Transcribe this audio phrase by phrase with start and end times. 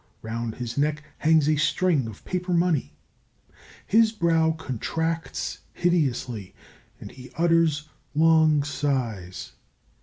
[0.23, 2.95] Round his neck hangs a string of paper money;
[3.85, 6.55] his brow contracts hideously,
[6.99, 9.51] and he utters long sighs.